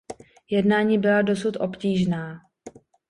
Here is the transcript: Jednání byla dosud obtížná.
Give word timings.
Jednání 0.49 0.99
byla 0.99 1.21
dosud 1.21 1.57
obtížná. 1.59 2.39